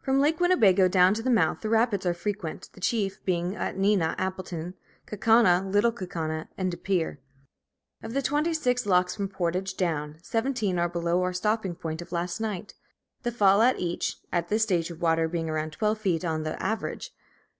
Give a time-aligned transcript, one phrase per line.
[0.00, 3.76] From Lake Winnebago down to the mouth, the rapids are frequent, the chief being at
[3.76, 4.74] Neenah, Appleton,
[5.08, 7.16] Kaukauna, Little Kaukauna, and Depere.
[8.00, 12.12] Of the twenty six locks from Portage down, seventeen are below our stopping point of
[12.12, 12.74] last night;
[13.24, 16.62] the fall at each, at this stage of water being about twelve feet on the
[16.62, 17.10] average.